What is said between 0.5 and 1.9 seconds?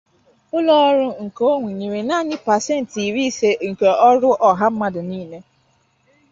Ụlọ ọrụ nkeonwe